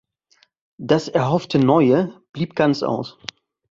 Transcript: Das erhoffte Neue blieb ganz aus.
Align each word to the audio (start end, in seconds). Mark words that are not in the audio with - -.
Das 0.79 1.09
erhoffte 1.09 1.59
Neue 1.59 2.19
blieb 2.33 2.55
ganz 2.55 2.81
aus. 2.81 3.19